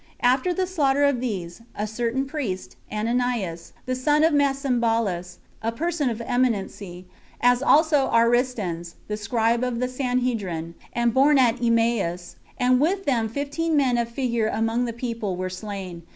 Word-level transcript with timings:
After 0.23 0.51
the 0.51 0.65
slaughter 0.65 1.03
of 1.03 1.21
these, 1.21 1.61
a 1.75 1.85
certain 1.85 2.25
priest, 2.25 2.75
Ananias, 2.91 3.71
the 3.85 3.93
son 3.93 4.23
of 4.23 4.33
Masambalus, 4.33 5.37
a 5.61 5.71
person 5.71 6.09
of 6.09 6.19
eminency, 6.21 7.05
as 7.39 7.61
also 7.61 8.09
Aristens, 8.11 8.95
the 9.07 9.15
scribe 9.15 9.63
of 9.63 9.79
the 9.79 9.87
sanhedrim, 9.87 10.73
and 10.91 11.13
born 11.13 11.37
at 11.37 11.61
Emmaus, 11.61 12.37
and 12.57 12.79
with 12.79 13.05
them 13.05 13.29
fifteen 13.29 13.77
men 13.77 13.99
of 13.99 14.09
figure 14.09 14.47
among 14.47 14.85
the 14.85 14.91
people, 14.93 15.35
were 15.35 15.51
slain. 15.51 16.01